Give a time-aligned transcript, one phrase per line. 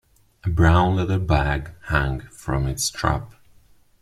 [0.43, 3.35] A brown leather bag hung from its strap.